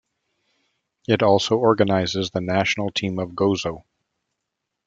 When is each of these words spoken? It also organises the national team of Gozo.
It 1.07 1.21
also 1.21 1.57
organises 1.59 2.31
the 2.31 2.41
national 2.41 2.89
team 2.89 3.19
of 3.19 3.33
Gozo. 3.35 3.83